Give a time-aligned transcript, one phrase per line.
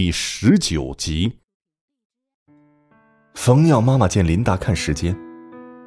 [0.00, 1.40] 第十九集。
[3.34, 5.12] 冯耀妈妈见琳达看时间，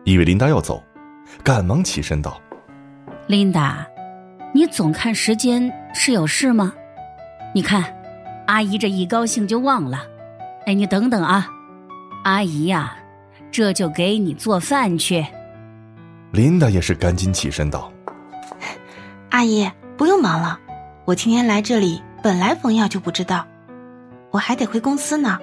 [0.04, 0.84] 以为琳达要走，
[1.42, 2.38] 赶忙起身道
[3.28, 3.88] ：“琳达，
[4.54, 6.74] 你总看时间是有事吗？
[7.56, 7.86] 你看，
[8.48, 10.00] 阿姨这一高兴就忘了。
[10.66, 11.48] 哎，你等等啊，
[12.26, 12.98] 阿姨呀，
[13.50, 15.26] 这就给你做饭去。”
[16.34, 17.90] 琳达也是赶紧起身道
[19.32, 20.60] ：“阿姨不用忙了，
[21.06, 23.48] 我今天来这里本来冯耀就不知道。”
[24.32, 25.38] 我还得回公司呢，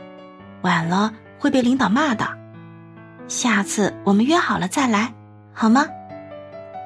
[0.62, 2.26] 晚了会被领导骂的。
[3.28, 5.12] 下次我们约好了再来，
[5.52, 5.84] 好吗？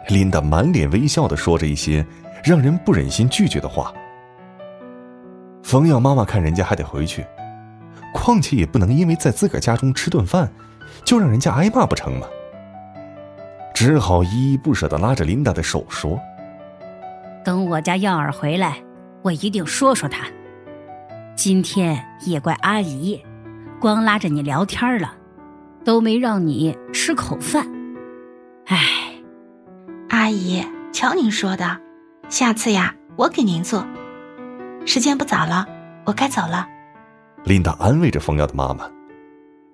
[0.08, 2.04] 琳达满脸微笑的说着一些
[2.44, 3.92] 让人不忍心拒绝的话。
[5.62, 7.24] 冯耀妈妈看人家还得回去，
[8.12, 10.50] 况且也不能因为在自个儿家中吃顿饭，
[11.04, 12.26] 就让人家挨骂不成吗？
[13.72, 16.18] 只好依依不舍的拉着琳达的手说
[17.44, 18.76] ：“等我家耀儿回来，
[19.22, 20.26] 我一定说说他。”
[21.34, 23.20] 今天也怪阿姨，
[23.80, 25.16] 光拉着你聊天了，
[25.84, 27.66] 都没让你吃口饭。
[28.66, 28.78] 唉，
[30.10, 31.80] 阿姨，瞧您说的，
[32.28, 33.84] 下次呀，我给您做。
[34.86, 35.66] 时间不早了，
[36.04, 36.68] 我该走了。
[37.44, 38.88] 琳达安慰着冯耀的妈妈，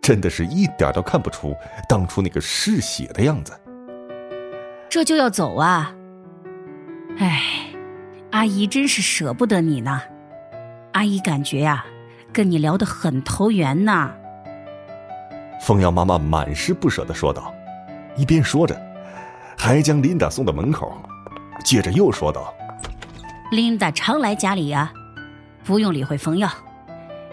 [0.00, 1.54] 真的是一点都看不出
[1.88, 3.52] 当初那个嗜血的样子。
[4.88, 5.92] 这就要走啊？
[7.18, 7.42] 唉，
[8.30, 10.00] 阿姨真是舍不得你呢。
[10.98, 11.84] 阿姨感觉呀，
[12.32, 14.10] 跟你聊得很投缘呐。
[15.60, 17.54] 凤瑶妈妈满是不舍的说道，
[18.16, 18.76] 一边说着，
[19.56, 20.92] 还将琳达送到门口，
[21.64, 22.52] 接着又说道
[23.52, 24.92] ：“琳达常来家里呀，
[25.62, 26.50] 不用理会冯耀，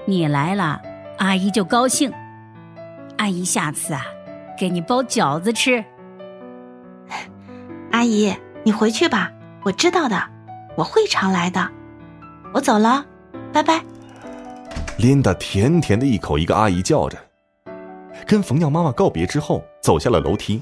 [0.05, 0.79] 你来了，
[1.17, 2.13] 阿姨就高兴。
[3.17, 4.05] 阿姨下次啊，
[4.55, 5.83] 给你包饺子吃。
[7.91, 8.31] 阿姨，
[8.63, 9.31] 你回去吧，
[9.63, 10.21] 我知道的，
[10.75, 11.67] 我会常来的。
[12.53, 13.03] 我走了。”
[13.55, 13.81] 拜拜。
[14.97, 17.17] 琳达甜甜的一口一个阿姨叫着，
[18.27, 20.59] 跟冯耀妈妈告别之后，走下了楼梯。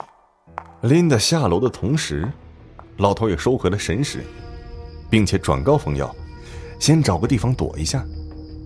[0.81, 2.31] 琳达下楼的同时，
[2.97, 4.23] 老头也收回了神识，
[5.09, 6.15] 并且转告冯耀，
[6.79, 8.05] 先找个地方躲一下，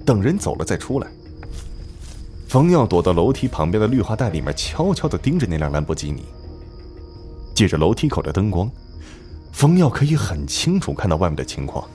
[0.05, 1.07] 等人走了再出来。
[2.49, 6.25] 冯耀躲到楼梯旁边的绿化带里面，悄悄的盯着那辆兰博基尼。
[7.55, 8.69] 借着楼梯口的灯光，
[9.53, 11.87] 冯耀可以很清楚看到外面的情况。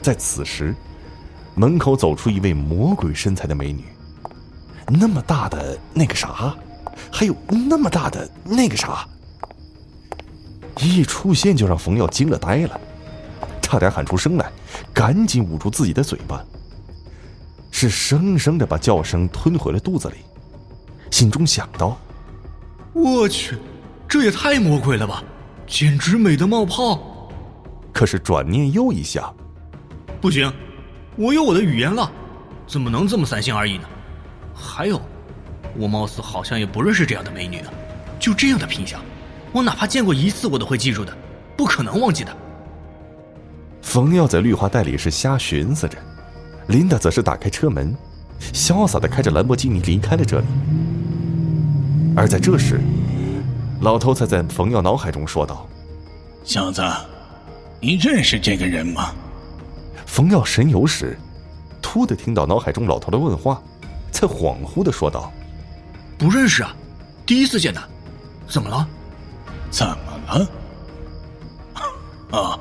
[0.00, 0.72] 在此时。
[1.58, 3.84] 门口走出一位魔鬼身材的美女，
[4.86, 6.54] 那么大的那个啥，
[7.10, 9.04] 还有那么大的那个啥，
[10.80, 12.80] 一出现就让冯耀惊了呆了，
[13.60, 14.48] 差点喊出声来，
[14.94, 16.44] 赶紧捂住自己的嘴巴，
[17.72, 20.18] 是生生的把叫声吞回了肚子里，
[21.10, 21.98] 心中想到：
[22.92, 23.58] 我去，
[24.06, 25.24] 这也太魔鬼了吧，
[25.66, 27.00] 简直美得冒泡。
[27.92, 29.34] 可是转念又一想，
[30.20, 30.48] 不行。
[31.18, 32.08] 我有我的语言了，
[32.64, 33.84] 怎么能这么三心二意呢？
[34.54, 35.02] 还有，
[35.76, 37.72] 我貌似好像也不认识这样的美女啊，
[38.20, 39.00] 就这样的品相，
[39.50, 41.12] 我哪怕见过一次，我都会记住的，
[41.56, 42.30] 不可能忘记的。
[43.82, 45.98] 冯耀在绿化带里是瞎寻思着，
[46.68, 47.92] 琳达则是打开车门，
[48.52, 50.46] 潇洒的开着兰博基尼离开了这里。
[52.14, 52.80] 而在这时，
[53.80, 55.66] 老头才在冯耀脑海中说道
[56.44, 56.80] ：“小子，
[57.80, 59.12] 你认识这个人吗？”
[60.08, 61.16] 冯耀神游时，
[61.80, 63.62] 突的听到脑海中老头的问话，
[64.10, 65.30] 才恍惚的说道
[66.18, 66.74] ：“不认识啊，
[67.24, 67.86] 第一次见他，
[68.48, 68.88] 怎么了？
[69.70, 70.50] 怎么了？
[72.32, 72.58] 哦，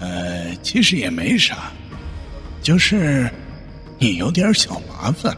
[0.00, 1.70] 呃，其实也没啥，
[2.62, 3.30] 就是
[3.98, 5.36] 你有点小麻烦。”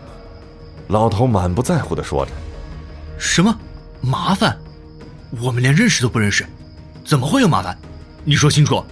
[0.89, 2.33] 老头满不在乎的说着
[3.19, 3.55] ：“什么
[4.01, 4.57] 麻烦？
[5.43, 6.47] 我们连认识都不认识，
[7.05, 7.77] 怎么会有麻烦？
[8.25, 8.83] 你说清楚。”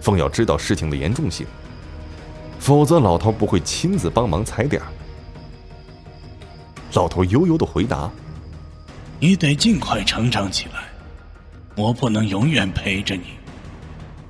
[0.00, 1.44] 冯耀知道事情的严重性。
[2.66, 4.88] 否则，老头不会亲自帮忙踩点儿。
[6.94, 8.10] 老头悠悠的回答
[9.22, 10.82] ：“你得尽快成长起来，
[11.76, 13.26] 我不能永远陪着你。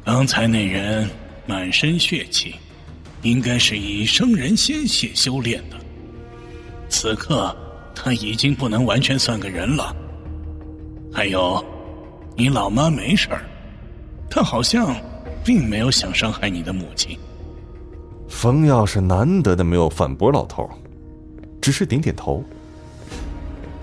[0.05, 1.09] 刚才那人
[1.47, 2.57] 满身血气，
[3.23, 5.77] 应该是以生人鲜血修炼的。
[6.91, 7.57] 此刻
[7.95, 9.97] 他已经不能完全算个人了。
[11.11, 11.65] 还有，
[12.37, 13.47] 你老妈没事儿，
[14.29, 14.95] 她好像
[15.43, 17.19] 并没有想伤害你的母亲。”
[18.29, 20.69] 冯耀是难得的没有反驳老头，
[21.61, 22.45] 只是点点头。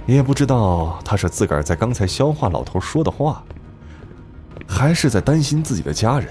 [0.06, 3.44] 也不知道他是自个儿在刚才消化老头说的话，
[4.68, 6.30] 还是在担心自己的家人。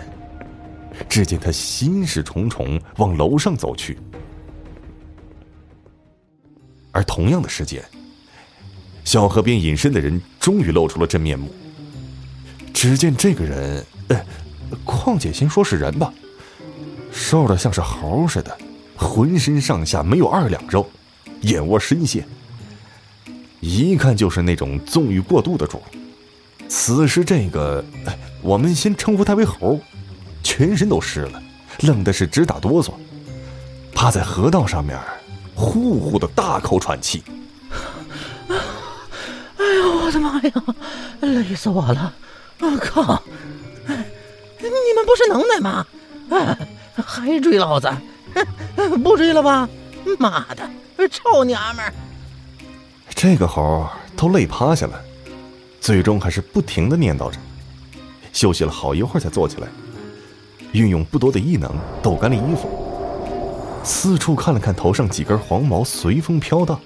[1.09, 3.99] 只见他心事重重往楼上走去，
[6.93, 7.83] 而同样的时间，
[9.03, 11.51] 小河边隐身的人终于露出了真面目。
[12.75, 14.21] 只见这个人，呃，
[14.85, 16.13] 况且先说是人吧。
[17.13, 18.57] 瘦的像是猴似的，
[18.97, 20.89] 浑身上下没有二两肉，
[21.43, 22.27] 眼窝深陷，
[23.61, 25.81] 一看就是那种纵欲过度的主。
[26.69, 27.85] 此时这个，
[28.41, 29.79] 我们先称呼他为猴，
[30.43, 31.43] 全身都湿了，
[31.81, 32.93] 冷的是直打哆嗦，
[33.95, 34.99] 趴在河道上面，
[35.55, 37.23] 呼呼的大口喘气。
[38.49, 40.53] 哎呦我的妈呀，
[41.21, 42.13] 累死我了！
[42.59, 43.23] 我靠，
[43.87, 44.65] 你
[44.95, 45.87] 们不是能耐吗？
[47.05, 47.91] 还追老子？
[49.03, 49.69] 不追了吧？
[50.19, 50.69] 妈的，
[51.09, 51.93] 臭娘们儿！
[53.15, 55.01] 这个猴都累趴下了，
[55.81, 57.39] 最终还是不停的念叨着。
[58.33, 59.69] 休息了好一会儿才坐起来，
[60.73, 61.71] 运用不多的异能
[62.03, 62.69] 抖干了衣服，
[63.85, 66.81] 四处看了看头上几根黄毛随风飘荡，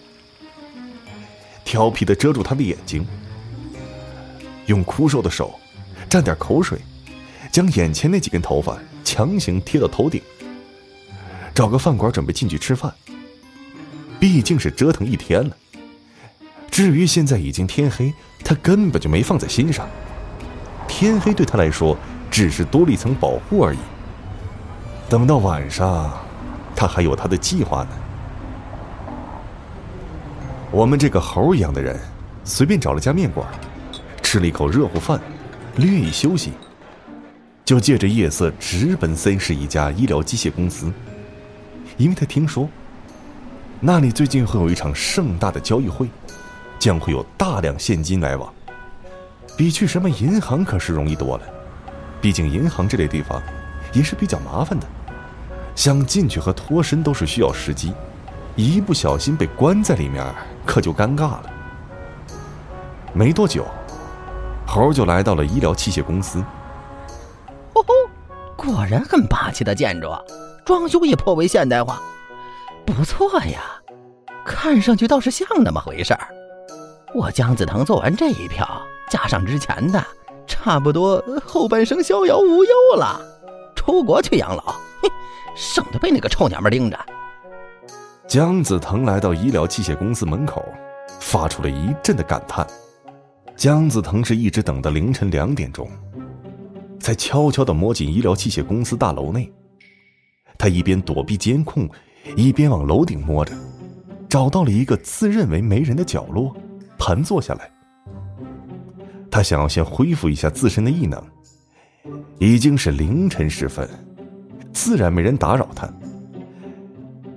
[1.65, 3.07] 调皮的遮住他的眼睛，
[4.67, 5.55] 用枯瘦的手
[6.11, 6.81] 蘸点口水，
[7.57, 10.21] 将眼前那几根头发强行贴到头顶。
[11.55, 12.93] 找个饭馆准备进去吃饭。
[14.21, 15.57] 毕竟是折腾一天了。
[16.71, 18.13] 至于现在已经天黑，
[18.45, 19.89] 他根本就没放在心上。
[20.87, 21.97] 天黑对他来说
[22.31, 23.79] 只是多了一层保护而已。
[25.09, 26.13] 等到晚上，
[26.75, 27.89] 他还有他的计划呢。
[30.71, 31.99] 我们这个猴一样的人，
[32.45, 33.49] 随便找了家面馆，
[34.23, 35.19] 吃了一口热乎饭，
[35.77, 36.53] 略一休息，
[37.67, 40.91] 就借着夜色直奔森市一家医疗机械公司。
[41.97, 42.69] 因为他听说，
[43.81, 46.09] 那里最近会有一场盛大的交易会，
[46.79, 48.51] 将会有大量现金来往，
[49.57, 51.45] 比去什么银行可是容易多了。
[52.21, 53.43] 毕竟银行这类地方
[53.93, 54.87] 也是比较麻烦的，
[55.75, 57.93] 想进去和脱身都是需要时机，
[58.55, 60.25] 一不小心被关在里面
[60.65, 61.53] 可就尴尬了。
[63.13, 63.67] 没多久，
[64.65, 66.45] 猴就来到了医疗器械公司。
[68.67, 70.09] 果然很霸气的建筑。
[70.65, 72.03] 装修也颇为现代化，
[72.85, 73.81] 不错呀，
[74.45, 76.27] 看上去倒是像那么回事儿。
[77.15, 78.69] 我姜子腾做完这一票，
[79.09, 80.05] 加上之前的，
[80.49, 83.21] 差不多后半生逍遥无忧了，
[83.77, 85.09] 出国去养老，嘿，
[85.55, 86.99] 省得被那个臭娘们盯着。
[88.27, 90.65] 姜子腾来到医疗器械公司门口，
[91.21, 92.67] 发出了一阵的感叹。
[93.55, 95.89] 姜子腾是一直等到凌晨两点钟，
[97.01, 99.53] 才悄悄的摸进医疗器械公司大楼内。
[100.59, 101.89] 他一边躲避监控，
[102.37, 103.53] 一边往楼顶摸着，
[104.29, 106.57] 找到了一个自认为没人的角落，
[106.99, 107.71] 盘坐下来。
[109.31, 111.23] 他想要先恢复一下自身的异能。
[112.39, 113.89] 已经是凌晨时分，
[114.73, 115.93] 自然没人打扰他。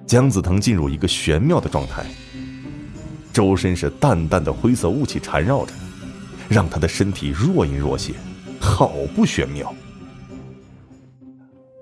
[0.06, 2.06] 姜子腾进入一个玄妙的状态，
[3.34, 5.74] 周身是淡淡的灰色雾气缠绕着，
[6.48, 8.16] 让他的身体若隐若现，
[8.70, 9.74] 好不玄妙。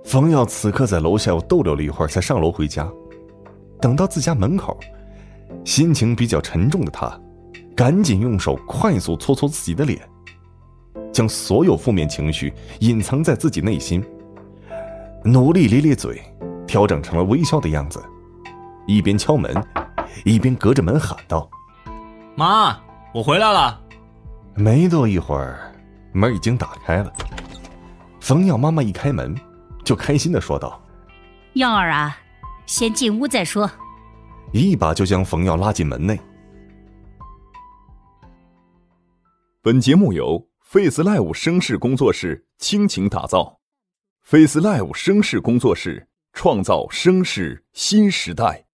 [0.06, 2.90] 冯耀此刻在楼下又逗留了一会儿，才上楼回家。
[3.82, 4.80] 等到自家门口，
[5.66, 7.20] 心情比较沉重的他，
[7.76, 10.00] 赶紧用手快速搓搓自己的脸，
[11.12, 14.04] 将所有负面情绪隐藏在自己内心，
[15.26, 16.20] 努力咧咧嘴，
[16.66, 18.02] 调整成了微笑的样子，
[18.88, 19.54] 一边敲门，
[20.24, 21.48] 一边隔着门喊道
[22.36, 22.80] ：“妈，
[23.14, 23.80] 我回来了。”
[24.56, 25.67] 没多一会儿，
[26.12, 27.14] 门已经打开了。
[28.20, 29.36] 冯耀妈妈一开门。
[29.88, 30.84] 就开心的说道
[31.56, 32.20] ：“耀儿啊，
[32.66, 33.72] 先进屋再说。”
[34.52, 36.20] 一把就将冯耀拉进门内。
[39.62, 43.62] 本节目由 Face Live 声势工作室倾情打造
[44.24, 48.67] ，Face Live 声势工作室创造声势新时代。